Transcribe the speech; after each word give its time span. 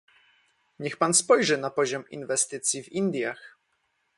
Niech 0.79 0.97
Pan 0.97 1.13
spojrzy 1.13 1.57
na 1.57 1.69
poziom 1.69 2.03
inwestycji 2.09 2.83
w 2.83 2.89
Indiach 2.91 3.57